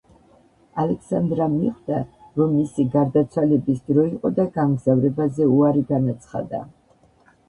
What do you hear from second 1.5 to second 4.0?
მიხვდა, რომ მისი გარდაცვალების